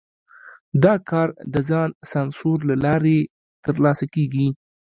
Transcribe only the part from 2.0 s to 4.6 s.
سانسور له لارې ترسره کېږي.